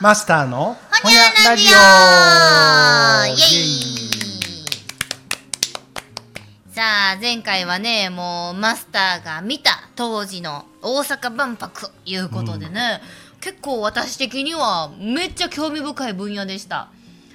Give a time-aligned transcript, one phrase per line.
[0.00, 1.76] マスターのほにゃラジオ。
[3.26, 3.98] イエイ。
[6.72, 6.82] さ
[7.12, 13.02] あ、前回はね、もうマスターが見た当時の大阪万博いうことでね、
[13.42, 16.88] 結構私的にはめっちゃ興味深い分野でした。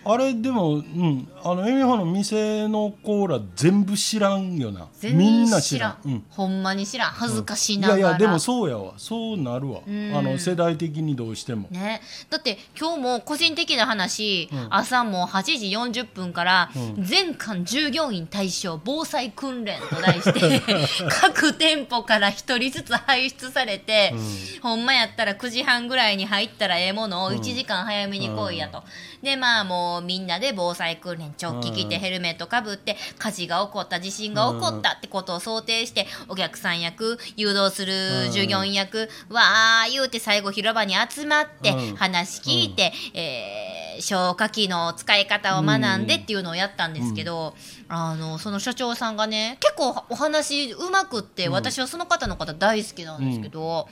[0.05, 1.27] あれでもうん。
[1.45, 4.88] あのエミホの店のコーラ全部知らんよな。
[4.93, 5.97] 全みん然な知らん。
[6.05, 6.23] うん。
[6.29, 7.11] ほんまに知らん。
[7.11, 7.99] 恥ずかしいながら。
[7.99, 8.93] やいやでもそうやわ。
[8.98, 9.81] そうなるわ。
[9.81, 10.16] ん。
[10.16, 11.67] あの世代的にどうしても。
[11.70, 14.67] ね、だって今日も個人的な話、うん。
[14.70, 15.43] 朝も8
[15.91, 17.04] 時40分からうん。
[17.04, 20.62] 全館従業員対象防災訓練と題して
[21.21, 24.13] 各店舗から1人ずつ輩出されて、
[24.62, 28.84] ほんまやったら9時半ぐらいに入ったらええものを1時間早めに来いやと、
[29.21, 32.01] でまあもうみんなで防災訓練チョッキ着てうん。
[32.01, 41.95] ヘルメットかぶって火事が起こった地震が起こったってことを想定してお客さん役誘導する従業員役、わー言うて最後広場に集まってうん。
[41.95, 47.53] 話聞いて、えー消火器の使い方を学んでっていうのをやったんですけど、
[47.87, 51.53] あのその社長さんがね結構お話うまくって、うん。
[51.53, 53.87] 私はその方の方大好きなんですけど、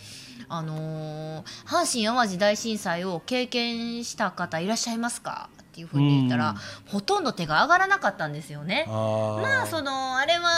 [0.50, 5.50] あのー阪神・淡路大震災を経験した方いらっしゃいますか？
[5.72, 6.56] っていうふうに言ったら、うん。
[6.92, 8.86] ほとんど手が上がらなかったんですよね。
[8.90, 9.42] あー。
[9.42, 10.50] まあそのあれは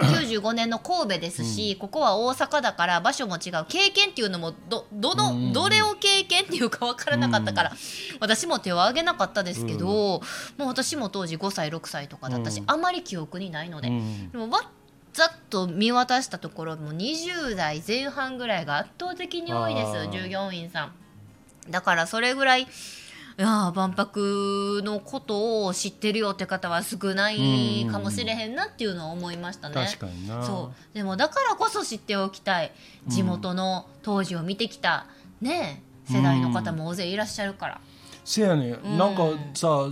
[0.00, 7.72] 95年の神戸ですし、ここは大阪だから場所も違う経験っていうのもどどの、うんどれを経験っていうか分からなかったから、
[8.18, 10.20] 私も手を挙げなかったですけど、も
[10.58, 12.64] う私も当時5歳6歳とかだったし、うん。
[12.66, 14.30] あまり記憶にないので、うん。
[14.32, 14.48] でも
[15.12, 20.92] ざっと見渡したところも20代前半ぐらいが圧倒的に多いです従業員さん。
[21.70, 22.66] だからそれぐらい
[23.38, 29.74] いやー万博のことを知ってるよって方は少ないかもしれへんなっていうのは思いましたね。
[29.74, 30.42] 確かにな。
[30.42, 30.94] そう。
[30.94, 32.72] でもだからこそ知っておきたい。
[33.06, 35.06] 地元の当時を見てきた、
[35.42, 37.80] ね世代の方も大勢いらっしゃるから。
[38.24, 38.98] せやね、ん。
[38.98, 39.88] なんかさ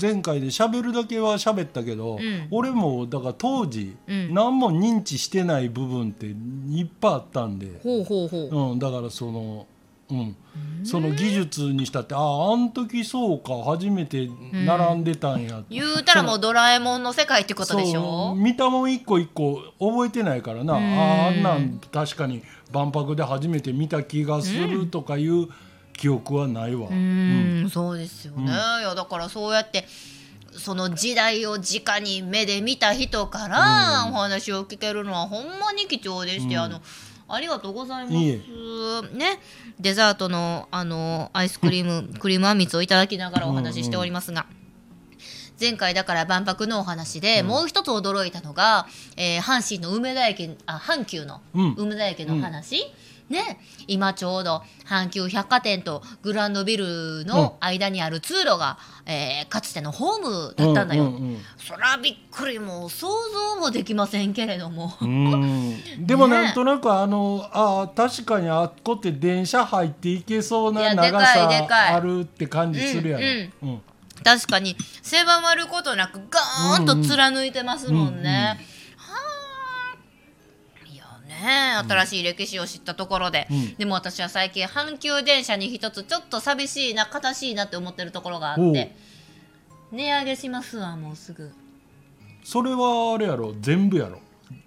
[0.00, 2.48] 前回で喋るだけは喋ったけど、ん。
[2.50, 4.34] 俺もだから当時、うん。
[4.34, 8.72] 何も認知してない部分っていっぱいあったんで、ほうほうほう。
[8.72, 9.66] うん、だからその、
[10.10, 10.36] うん、
[10.84, 22.42] その技術にしたってあああん時そうか初めて並んでたんやって、言うたらもうドラえもんの世界ってことでしそょう見たもん一個一個覚えてないからな、あああんなん確かに
[22.72, 25.48] 万博で初めて見た気がするとかいう
[25.92, 26.88] 記憶はないわ。
[26.88, 27.70] うーん。
[27.70, 28.48] そうですよね、い
[28.82, 29.84] やだからそうやって
[30.52, 36.80] その時代を直に目で見た人からお話を聞けるのはほんまに貴重でして、あの
[37.28, 38.16] ありがとうございます。
[38.16, 38.42] いい
[39.12, 39.38] ね、
[39.78, 44.46] デザートのあのアイスクリームクリームあんみつをいただきながらお話ししておりますが。
[45.60, 48.86] 前回だから万博のお話で、もう一つ驚いたのが、
[49.16, 51.74] えー阪神の梅田駅あ阪急のうん。
[51.76, 52.80] 梅田駅の話、
[53.28, 53.60] ね。
[53.86, 66.06] 今ちょうど阪急百貨店とグランドビルの間にある通路が、えーかつてのホームだったんだよ、うんうんそらびっくりもう想像もできませんけれども、うん。
[66.06, 71.88] でもなんとなくあのああ確かにあっこって電車入っていけそうな長でかいでかい。
[71.90, 73.24] さあるって感じするやろ。
[73.62, 73.82] うんうん。
[74.24, 78.28] 確かに狭まることなくガーンと貫いてますもんね。
[78.30, 78.77] はあいやね
[81.38, 83.74] 新しい歴史を知ったところで、うん。
[83.76, 88.94] でも私は最近阪急電車に一つちょっと寂しいな悲しいなって思ってるところがあって。
[89.90, 91.50] 値上げしますわもうすぐ。
[92.44, 94.20] それはあれやろ全部やろ？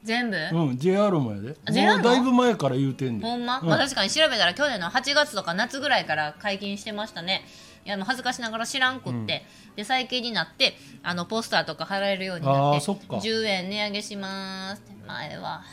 [0.04, 1.56] 全部、うん JR もやで。
[1.66, 3.22] あ JR もだいぶ前から言うてんねん。
[3.22, 3.68] ほんま、うん。
[3.68, 7.44] まあ、確かに調べたら去年の8月とか夏ぐらいから解禁してましたね。
[7.86, 9.44] いやもう恥ずかしながら知らんくって、
[9.76, 12.60] で最近になってあのポスターとか貼られるようになって。
[12.60, 13.18] あーそっか。
[13.18, 14.92] 10円値上げしますって。
[15.08, 15.64] 前は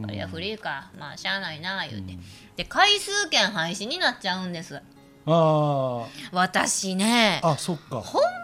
[0.00, 2.18] これはフリーか、まあしゃあないな言うて、
[2.56, 4.80] で回数券廃止になっちゃうんです。
[5.26, 8.00] あ私ねああそっか。
[8.00, 8.34] ほんまに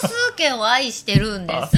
[0.00, 1.76] 回数券を愛してるんです。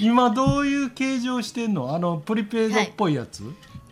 [0.00, 1.94] 今どういう形状してんの？
[1.94, 3.42] あのプリペイドっぽいやつ、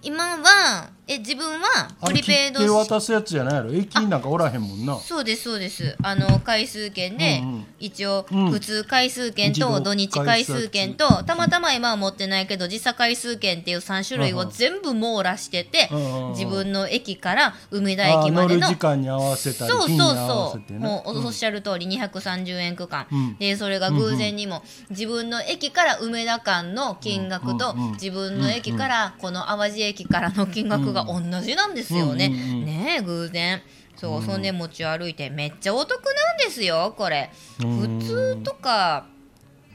[0.02, 4.97] 今はえ自分はプリペイド渡すやつじゃないやろ駅になんかおらへんもんな。
[4.97, 5.97] そうですそうです。
[6.03, 7.67] あの回数券で、うんうん。
[7.79, 8.50] 一応うん。
[8.50, 16.31] 普通回数券と土日回数券とたまたま今は持ってないけど時差回数券っていう3種類を全部網羅しててうんうんうん。
[16.32, 20.73] 自分の駅から梅田駅までの時間に合わせたりそうそうそう。
[20.75, 23.37] もうおっしゃる通り230円区間、うん。
[23.37, 27.87] でそれが偶然にも自分の駅から梅田間の金額とうんうん。
[27.87, 27.93] うん。
[27.93, 33.62] 自分の駅からこの淡路駅からの金額が同じなんですよね、ねえ偶然。
[33.96, 37.31] そう、そんで持ち歩いてめっちゃお得なんですよこれ、
[37.62, 37.98] うん。
[38.00, 39.06] 普通とか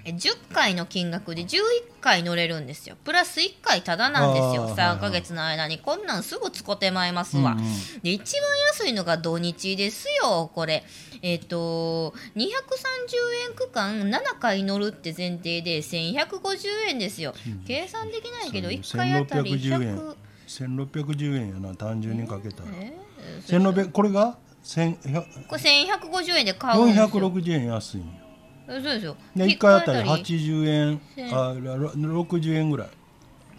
[0.04, 1.58] え10回の金額で11
[2.00, 2.96] 回乗れるんですよ。
[3.04, 4.64] プラス1回タダなんですよ。
[4.64, 4.98] あー。
[4.98, 5.78] 3ヶ月の間に。
[5.78, 7.66] こんなんすぐ使ってまいますわ、うんうん。
[8.02, 8.42] で一番
[8.74, 10.84] 安いのが土日ですよこれ。
[11.22, 12.42] えっ、と230
[13.50, 17.36] 円区間7回乗るって前提で1150円ですよ、
[17.68, 20.16] 計算できないけどそう1回あたり1610 100
[20.52, 22.70] 1610円やな単純にかけたら。
[22.80, 22.98] え
[23.48, 27.08] 1600これが1100これ1150円で買うんですよ。
[27.08, 28.08] 460円安いんよ。
[28.68, 29.16] そうですよ。
[29.36, 30.24] で1回あたり一回あたり。
[30.24, 31.30] 80円千。
[31.34, 32.90] あろ60円ぐらい。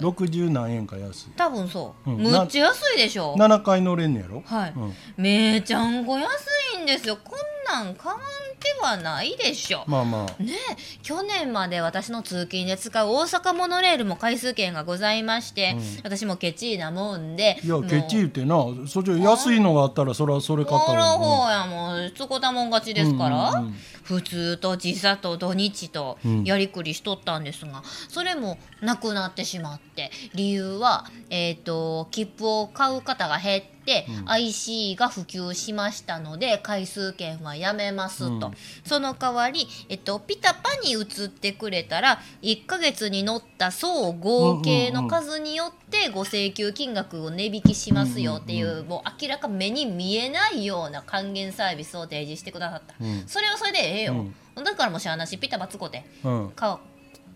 [0.01, 1.31] 60何円か安い。
[1.37, 2.17] 多分そう、うん。
[2.19, 3.35] むっちゃ安いでしょ。
[3.37, 4.43] 7回乗れんねやろ？
[4.45, 4.93] はい、うん。
[5.17, 6.31] めちゃんこ安
[6.79, 7.19] いんですよ。
[7.23, 8.21] こんなん買わん
[8.59, 9.85] 手はないでしょ。
[9.87, 10.43] まあまあ。
[10.43, 18.57] ねえ去年まで私の通勤で使う大阪モノレールも回数券がございまして、私もケチなもんでいやケチ言ってな
[18.87, 26.45] そっち安いのがあったらそれはそれ買ったこのら方やもうつこたもん勝ちですから、うんうんうん普通と時差と土日とうん。
[26.45, 38.55] やりくりしとったんですが、それもなくなってしまって理由は、えー、と切符を買う方が減って、IC が普及しましたので回数券はやめますと、うん。
[38.85, 53.25] その代わり、えっと、ピタパに移ってくれたら1ヶ月に乗った総合計の数によってご請求金額を値引きしますよっていう、もう明らか目に見えないような還元サービスを提示してくださった、うん。
[53.29, 56.51] それはそれでええよ、だからもうしゃあなしピタパつこてうん。
[56.51, 56.81] か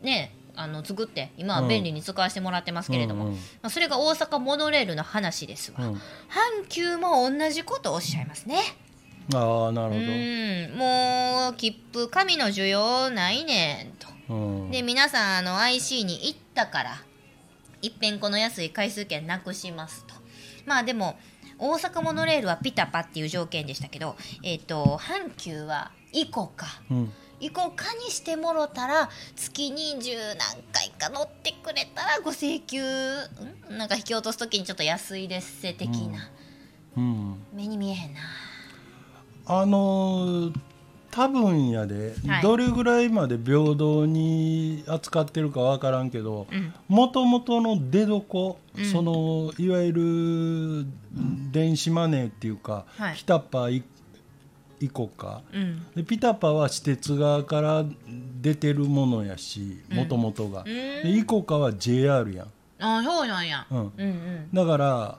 [0.02, 3.36] ねあの作って今は便利に使わせてもらってますけれども、うんうん。
[3.36, 5.94] まあ、それが大阪モノレールの話ですわ、うん。
[5.94, 6.00] 阪
[6.68, 8.58] 急も同じことをおっしゃいますね。
[9.34, 10.78] ああなるうん。
[10.78, 14.06] もう切符紙の需要ないねんと。
[14.28, 14.70] ほどうん。
[14.70, 17.02] で皆さんあの IC に行ったから
[17.86, 20.14] いっぺんこの安い回数券なくしますと。
[20.66, 21.16] まあでも
[21.58, 26.66] 大阪モノレールはピタパっていう条件でしたけどえっ、と阪急はイコカ。
[26.90, 27.12] うん。
[27.38, 33.76] イコカにしてもろたら月に十何回か乗ってくれたらご請求ん？
[33.76, 36.30] なんか引き落とす時にちょっと安いですせ的な、
[36.96, 37.42] うん。
[37.52, 38.20] 目に見えへんな。
[39.46, 40.60] あのー
[41.16, 42.42] 多分やで、はい。
[42.42, 46.74] どれぐらいまで平等に扱ってるかわからんけどうん。
[46.88, 48.84] もともとの出所、うん。
[48.84, 50.86] そのいわゆる
[51.50, 53.16] 電子マネーっていうか、はい。
[53.16, 53.82] ピタパイ
[54.78, 55.86] イコカうん。
[55.96, 57.86] でピタパは私鉄側から
[58.42, 60.66] 出てるものやしもともとが、うん。
[60.66, 62.48] でイコカは JR やん、
[62.78, 64.48] あそうなんや、うん、うんうん。
[64.52, 65.18] だから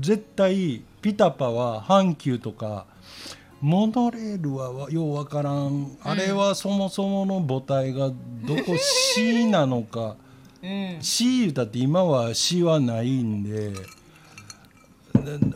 [0.00, 2.86] 絶対ピタパは阪急とか
[3.66, 8.10] モノレールはようわからん、あれはそもそもの母体が
[8.46, 10.14] どこ C なのか。
[10.62, 13.72] うん、C 言うたって今は C はないんで。
[13.72, 13.80] で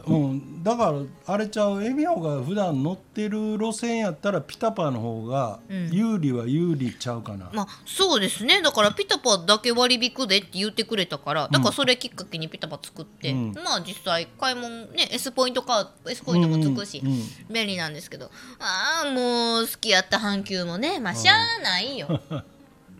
[0.08, 5.90] うん、だからあれちゃうエミホが普段乗ってる路線やったらピタパの方がうん。
[5.90, 8.60] 有利は有利ちゃうかな、まあそうですね。
[8.60, 13.52] だからピタパだけ割引くでって言ってくれたからだからそれきっかけにピタパ作って、うん。
[13.54, 17.06] まあ実際買い物ね S ポイントか S ポイントもつくし、うん。
[17.06, 17.20] うんうん
[17.50, 22.20] 便利なんですけどああもう好きやった阪急もねまあしゃあないよ。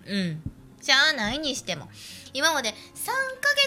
[0.07, 0.43] うん。
[0.81, 1.89] しゃあないにしても
[2.33, 2.75] 今まで3ヶ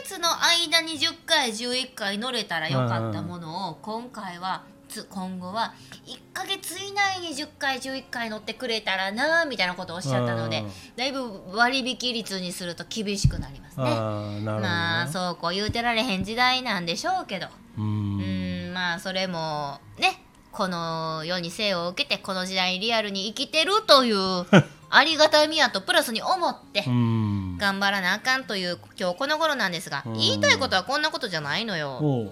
[0.01, 4.63] 月の間に10回11回乗れたらよかったものを今回は
[4.93, 5.73] つ今後は
[6.05, 10.71] 1ヶ月以内に10回11回乗ってくれたらなみたいなことをおっしゃったのでうん。
[10.95, 13.85] だいぶ割引率にすると厳しくなりますね。
[13.87, 14.41] あね。
[14.43, 17.47] まあそうこう言うてられへん時代なんでしょうけど。
[17.77, 18.71] うん。
[18.73, 20.21] まあそれもね
[20.51, 24.45] この世に生を受けてこの時代にリアルに生きてるという
[24.95, 27.57] ありがたみやとプラスに思ってうん。
[27.57, 30.13] 頑張らなあかんという今日この頃なんですがうん。
[30.13, 32.31] 言いたいことはこんなことじゃないのよ。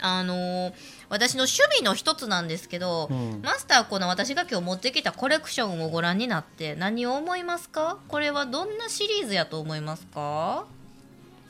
[0.00, 0.72] あのー
[1.08, 3.40] 私の趣味の一つなんですけど、うん。
[3.42, 7.98] マスターこの私が今日持ってきたコレクションをご覧になって何を思いますか？
[8.08, 10.64] これはどんなシリーズやと思いますか？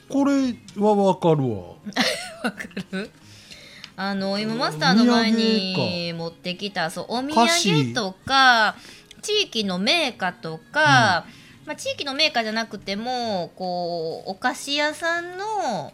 [0.08, 1.58] これはわかるわ。
[2.42, 3.10] わかる？
[3.94, 8.74] あの今マスターの前に持ってきたそうお土産とか
[9.22, 11.24] 地域の銘菓とか、
[11.64, 15.92] まあ、地域の銘菓じゃなくてもこうお菓子屋さんの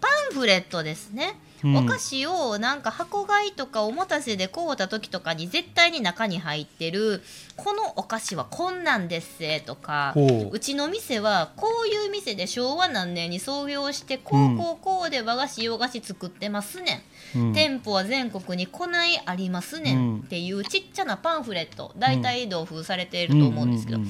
[0.00, 7.22] パンフレットですね、うんお菓子をなんか箱買いとかおもたせで買うた時とかに絶対に中に入ってる
[7.56, 10.50] このお菓子はこんなんですせとかほう。
[10.52, 17.52] うちの店はこういう店で昭和何年に創業してこうこうこうで和菓子洋菓子作ってますねん、うん。
[17.52, 20.16] 店舗は全国に来ないありますねうん。
[20.18, 24.00] んっていうちっちゃなパンフレット大体同封されていると思うんですけど、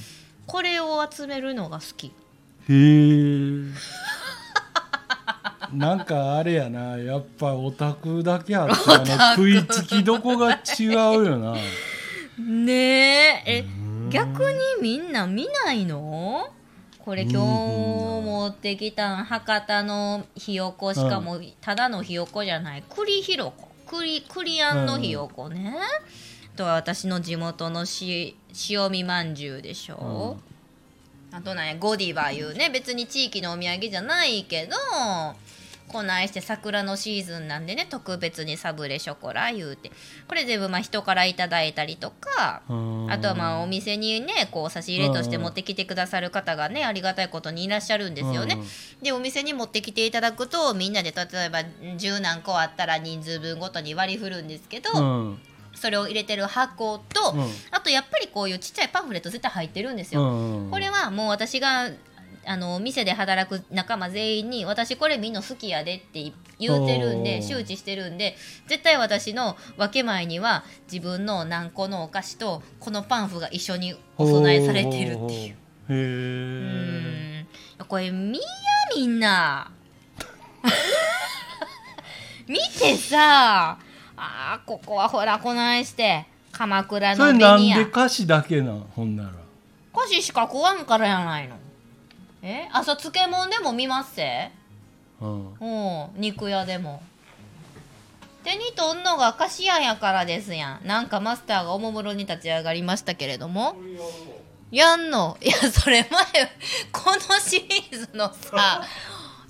[0.46, 2.06] これを集めるのが好き。
[2.08, 2.26] うん
[2.68, 3.96] へえ
[5.72, 6.98] なんかあれやな。
[6.98, 10.92] やっぱオタクだけあってあの食いつきどこが違う
[11.26, 11.54] よな。
[12.38, 13.42] ねえ。
[13.46, 16.52] えうん逆にみんな見ないの？
[17.00, 22.84] これ今日持ってきたん博多のひよこしかもただのひよこじゃない。
[22.88, 23.68] 栗ひろこ。
[23.88, 25.76] 栗栗あんのひよこね、
[26.56, 28.36] とは私の地元のし
[28.68, 30.38] 塩味まんじゅうでしょ、
[31.30, 34.76] あとなんやゴディバいうね別に地域のお土産じゃないけど
[35.88, 39.90] こないして桜のシーズンなんでね特別にサブレショコラ言うて
[40.28, 42.62] これ全部まあ人からいただいたりとか
[43.08, 48.58] あとはまあお店にねこう差し入れとして持ってきてくださる方がねありがたいことにいらっしゃるんですよね。
[49.02, 54.90] でお店に持ってきていただくとみんなで例えば10何個あったら人数分ごとに割り振るんですけど。
[54.92, 55.00] う
[55.32, 55.40] ん
[55.76, 60.22] それを入れてる箱と、うんあとやっぱりこういうちっちゃいパンフレット絶対入ってるんですよ。
[60.22, 61.90] うんこれはもう私が
[62.46, 68.36] あの店で働く仲間全員に私これみんな好きやでって言うてるんで周知してるんで
[68.68, 75.52] 絶対私の分け前には自分の何個のお菓子とこのパンフが一緒にお供えされてるっていう。
[75.52, 75.56] へう
[75.90, 77.46] え
[77.88, 78.44] これ見や
[78.96, 79.70] みんな。
[82.48, 83.78] 見てさ
[84.16, 88.80] あーここはほらこないして鎌倉それのベニヤなんで菓子だけなん？
[88.94, 89.30] ほんなら。
[89.94, 91.56] 菓子しか食わんからやないの
[92.48, 92.68] え？
[92.72, 94.50] 朝漬物でも見ますせ？
[95.20, 95.54] うん。
[95.54, 95.66] う
[96.16, 96.20] ん。
[96.20, 97.02] 肉屋でも。
[98.44, 100.86] 手に取んのが菓子屋やからですやん。
[100.86, 103.74] なんかマスターがおもむろに立ち上がりましたけれども。
[104.70, 105.36] やんの？
[105.42, 106.24] いやそれ前
[106.92, 108.82] このシリーズのさ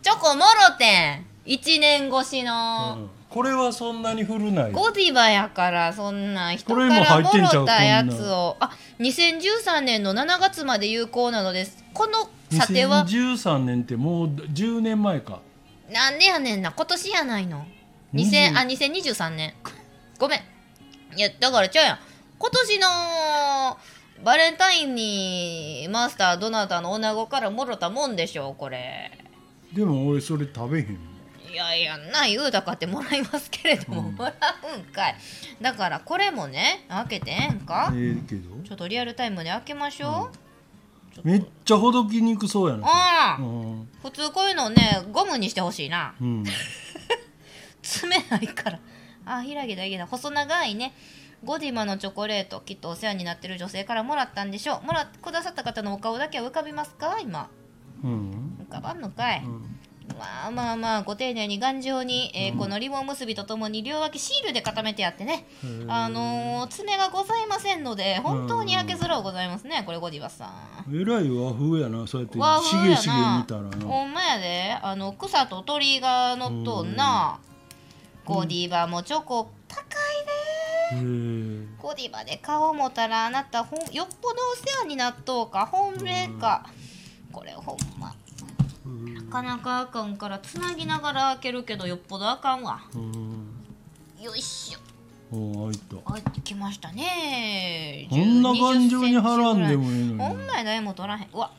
[0.03, 1.27] チョコもろてん。
[1.47, 4.73] 1年越しの、うんこれはそんなに古ない。
[4.73, 8.57] ゴディバやからそんなん人からもろたやつを。
[8.61, 11.85] あ2013年の7月まで有効なのです。
[11.93, 15.41] この査定は？2013年ってもう10年前か。
[15.93, 16.73] なんでやねんな？
[16.73, 17.67] 今年やないの
[18.15, 19.55] ？20 2000あ2023年。
[20.19, 20.41] ごめん。
[21.17, 21.99] いやだからちゃうやん。
[22.39, 22.89] 今年の
[24.25, 29.11] バレンタインにマスターどなたの女子からもろたもんでしょうこれ。
[29.75, 30.99] でも俺それ食べへん
[31.57, 34.15] やいやな言うたかってもらいますけれども、うん。
[34.15, 34.33] もら
[34.77, 35.17] うんかい。
[35.61, 38.63] だからこれもね開けてええんか、ええけど。
[38.63, 41.29] ちょっとリアルタイムで開けましょう、ちょっと。
[41.29, 43.89] めっちゃほどきにくそうやなああ、うん。
[44.03, 46.15] 普通こういうのねゴムにしてほしいな。
[46.21, 46.45] うん。
[47.83, 48.79] 詰めないから。
[49.25, 50.07] あ開けた開けた。
[50.07, 50.93] 細長いね。
[51.45, 54.87] ゴディマのチョコレートきっとお世話になってる女性からもらったんでしょう。
[54.87, 57.19] もらってくださった方のお顔だけは浮かびますか？
[57.21, 57.49] 今。
[58.03, 58.59] うん。
[58.69, 59.76] 浮かばんのかい、うん
[60.19, 65.47] まあまあまあご丁寧に頑丈に、えーこのリボン結びとともに両脇シールで固めてやってね。
[65.89, 70.95] あのー爪がございませんので本当に焼けづらうございますねこれゴディバさん。
[70.95, 72.97] えらい和風やなそうやって和し風やな。
[72.97, 73.87] げしげ見たらな。
[73.87, 74.77] ほんまやで。
[74.81, 77.39] あの草と鳥が乗っとんな。
[78.25, 80.97] ゴディバもチョコ高いで。
[80.97, 81.67] へえ。
[81.79, 86.65] ゴディバで顔持たらあなたほんよっぽどお世話になっとうか本命か。
[87.33, 88.07] これほんま。
[88.09, 88.16] な
[89.37, 92.81] かなかあかんからつなぎながら開けるけどよっぽどあかんわ。
[92.95, 94.23] うん。
[94.23, 94.79] よいしょ。
[95.37, 96.13] お開いた。
[96.13, 98.07] 入ってきましたね。
[98.09, 100.19] こんな頑丈に貼らんでももいいのに。
[100.19, 101.29] ほんまや誰も取らへん。
[101.35, 101.51] うわ。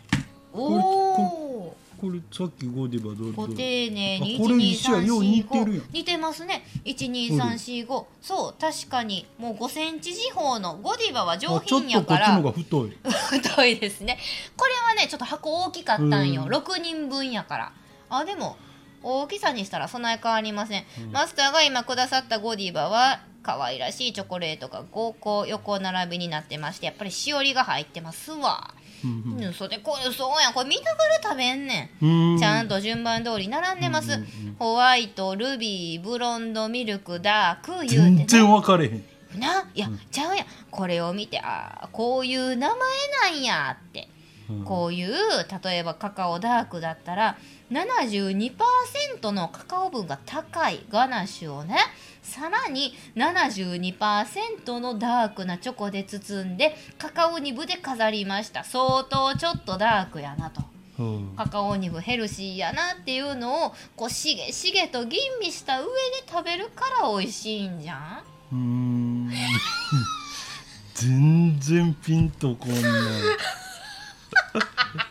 [0.53, 5.83] おおこれさっきゴディバどごれ丁寧にあこれ一緒やよう似てるやん。
[5.83, 6.63] 12345似てますね。
[6.85, 12.37] 12345そう確かにもう5センチ四方のゴディバは上品やから。
[12.37, 12.97] とこっちのが太い。
[13.39, 14.17] 太いですね。
[14.55, 16.49] これはねちょっと箱大きかったんよ、うん。
[16.49, 17.71] 6人分やから。
[18.09, 18.57] あでも
[19.03, 28.73] 大きさにしたらそんなに変わりません、マスターが今くださったゴディバは可愛らしいチョコレートが5個横並びになってましてやっぱりしおりが入ってますわ、
[29.05, 30.53] うんうん、それでこれそうやん。
[30.53, 32.05] これ見ながら食べんねん。
[32.05, 32.31] うん。
[32.33, 34.55] うんちゃんと順番通り並んでます、うんうんうん。
[34.59, 39.05] ホワイトルビーブロンドミルクダーク言うて、ね、全然分かれへん。
[39.39, 40.45] ないや、ちゃうやん。
[40.69, 42.77] これを見てあーこういう名前
[43.31, 44.09] なんやって、
[44.49, 44.63] うん。
[44.65, 45.09] こういう
[45.63, 47.37] 例えばカカオダークだったら
[47.71, 51.77] 72%のカカオ分が高いガナッシュをね
[52.23, 58.63] さらに72%のダークなチョコで包んでカカオニブで飾りました。
[58.65, 60.61] 相当ちょっとダークやなと。
[60.99, 61.33] うん。
[61.37, 65.91] カカオニブヘルシーやなっていうのをこうしげしげと吟味した上で
[66.29, 68.23] 食べるから美味しいんじゃん？
[68.51, 69.31] うーん。
[70.95, 72.81] 全然ピンとこんない。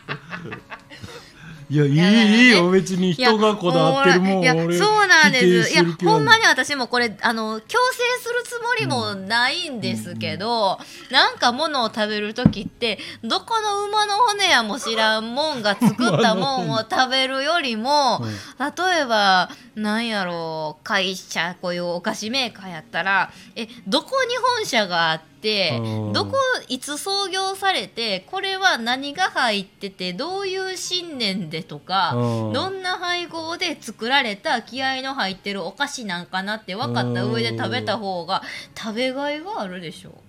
[1.69, 2.69] いやいいいいいよ。
[2.71, 4.41] 別に人がこだわってるもん。
[4.41, 5.73] いや俺そうなんです。
[5.73, 5.75] い。
[5.75, 10.79] やほんまに私もこれあの強制するつもりもないんですけど、
[11.11, 18.21] なんかものを食べる時ってどこの馬の骨やも知らんもんが作ったもんを 食べるよりも、
[18.59, 25.79] 例えばなんやろう会社こういうお菓子メーカーやったらえどこに本社があって
[26.13, 26.35] どこ
[26.67, 32.53] いつ創業されてこれは何が入っててどういう信念でとかうん。
[32.53, 38.43] どんな配合で作られた気合の入ってるお菓子なんかなって分かった上で食べた方が
[38.75, 40.21] 食べがいがあるでしょ。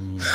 [0.00, 0.18] うん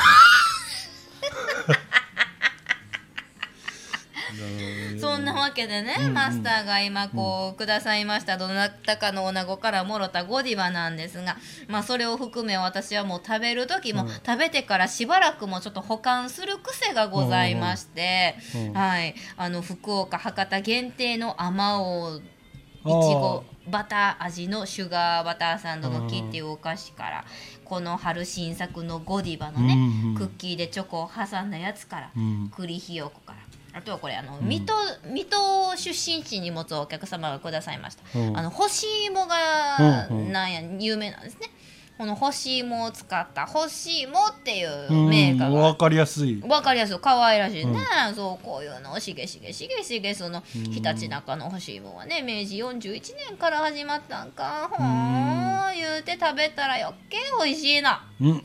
[5.00, 6.14] そんなわけでね、うんうん。
[6.14, 11.36] マスターが今こうくださいましたどなたかの女子からもろたゴディバなんですが、
[11.68, 14.08] まあ、それを含め私はもう食べる時も、うん。
[14.08, 18.36] 食べてからしばらくもちょっと保管する癖がございまして、
[18.74, 27.24] はい、あの福岡博多限定のあまおういちあごバター味のシュガーバターサンドの木っていうお菓子から
[27.64, 30.14] この春新作のゴディバのね、うんうん。
[30.16, 32.50] クッキーでチョコを挟んだやつから、うん。
[32.54, 33.38] 栗ひよこから
[33.72, 34.48] あとはこれあの、ん。
[34.48, 34.74] 水戸
[35.12, 38.36] 水戸出身地に持つお客様がくださいました、うん。
[38.36, 40.32] あの干し芋がうんうん。
[40.32, 41.50] なんや有名なんですね。
[41.98, 45.08] この干し芋を使った干し芋っていううん。
[45.10, 45.60] メーカーが。
[45.60, 46.42] わかりやすい。
[46.48, 46.98] わかりやすい。
[46.98, 47.78] 可愛らしいね、
[48.16, 54.70] そうこういうのをしげしげしげしげその日立中の干し芋はね明治41年から始まったんか。
[54.72, 58.06] ほー言うて食べたらよっけ美味しいな。
[58.20, 58.44] うん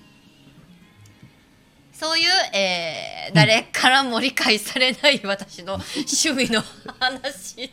[1.97, 6.61] そういう、えー誰からも理解されない私の趣味の
[6.99, 7.71] 話でし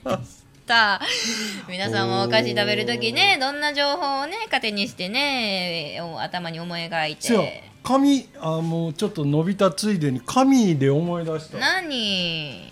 [0.66, 1.00] た。
[1.68, 7.64] 皆さんもお菓子食べるときね、どんな情報をね、糧にしてね、お頭に思い描いて。
[7.82, 12.70] 紙あもうちょっと伸びたついでに紙で思い出した何？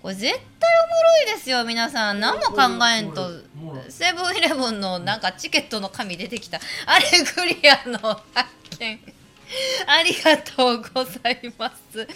[0.00, 0.42] これ絶対おも
[1.28, 2.20] ろいですよ、皆さん。
[2.20, 3.28] 何も考えんと。
[3.88, 6.60] セブンイレブンのなんかチケットの紙出てきた。
[6.86, 7.06] アレ
[7.36, 7.98] グリアの
[8.32, 9.09] 発見。
[9.86, 12.06] ありがとうございます。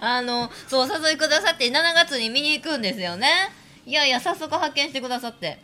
[0.00, 3.28] あの、そう、お誘いくださって7月に見に行くんですよね。
[3.86, 5.58] いやいや、早速発見してくださって。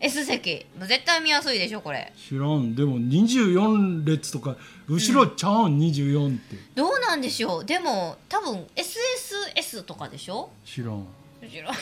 [0.00, 0.66] S 席。
[0.80, 2.12] 絶対見やすいでしょ、これ。
[2.16, 4.56] 知らんでも24列とか
[4.88, 10.50] 後ろちゃうん、24ってどうなんでしょうでも、多分 SSS とかでしょ？
[10.64, 11.06] 知らん
[11.50, 11.76] 知らんい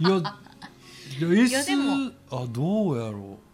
[0.00, 0.10] や
[1.30, 3.45] いや S やでもあどうやろい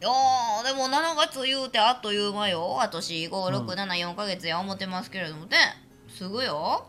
[0.00, 2.78] やーでも7月言うてあっという間よ。
[2.80, 5.56] あと4567、4ヶ月や思ってますけれどもね。
[6.08, 6.86] すぐよ。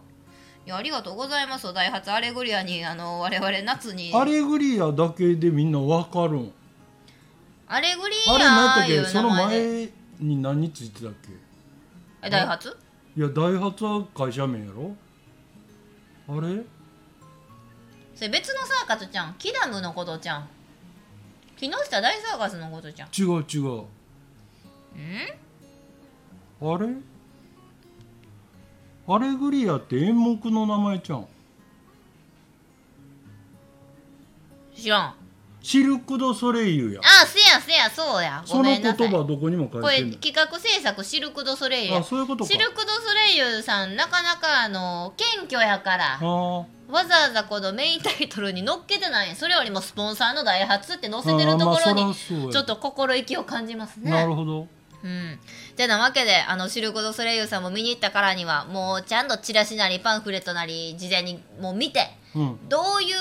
[0.65, 1.73] いやありがとうございます。
[1.73, 4.11] ダイハツアレグリアにあの我々夏に。
[4.11, 6.51] うアレグリアだけでみんなわかるん。
[7.67, 9.09] アレグリあれ何やっっけ？
[9.09, 11.29] その前に何ついてたっけ？
[12.21, 12.77] えダイハツ？
[13.17, 14.95] いやダイハツは会社名やろ？
[16.27, 16.63] あれ？
[18.13, 19.33] それ別のサーカスちゃん？
[19.39, 20.47] キダムのことちゃん？
[21.59, 23.09] 木下大サーカスのことちゃん。
[23.17, 23.83] 違う違う。
[26.61, 26.87] あれ？
[29.07, 31.19] アレグリアって演目の名前ちゃう？
[31.19, 31.25] ん
[34.75, 35.15] 知らん。
[35.61, 37.01] シルク・ド・ソレイユや。
[37.03, 38.41] あせやせやそうや。
[38.43, 39.07] ごその言めんなさい。
[39.09, 41.93] 葉どこにも書これいてんの企画制作シルク・ド・ソレイユ。
[41.95, 42.49] やあそういうことか。
[42.49, 46.13] シルク・ド・ソレイユさんなかなかあの謙虚やから。
[46.15, 49.35] あーわざわざこのメインタイトルに載っけてない。
[49.35, 54.09] それよりもスポンサーのダイハツって載せてるところにちょっと心意気を感じますね。
[54.09, 54.67] なるほど。
[55.01, 55.39] うん、
[55.77, 62.01] てなわけであのシルク・ド・ソレイユさんも見に行ったからにはもうちゃんとチラシなりパンフレットなり事前にもう見て
[62.35, 62.59] うん。
[62.67, 63.15] どういう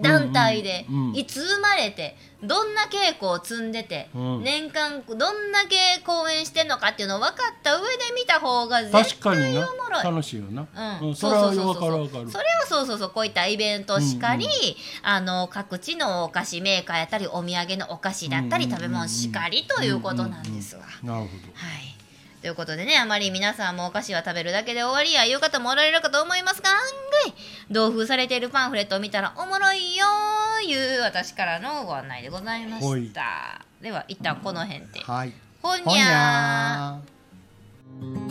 [0.00, 4.44] 団体でいつ生まれてどんな稽古を積んでて、うん。
[4.44, 5.16] 年間どん
[5.52, 10.04] だけ公演してんのかっていうのを分かった上で見た方が絶対おもろい。
[10.04, 10.66] 楽しいよな、
[11.02, 12.30] うん、それはわかるわかる。
[12.30, 13.10] それはそうそうそう。
[13.10, 14.46] こういったイベントしかり、
[15.02, 20.82] あの各地のお菓子メーカーやったりお土産のお菓子だったり、食べ物しかりということなんですわ。
[21.02, 21.97] なるほはい
[22.40, 26.76] ということでねあまり皆さんもお菓子は食べるだけで終わりやいう方もおられるかと思いますが案
[27.26, 27.34] 外
[27.70, 33.60] 同封されているパンフレットを見たらおもろいよーいう私からのご案内でございました。
[33.80, 35.00] では一旦この辺で。
[35.06, 38.27] どはいほにゃー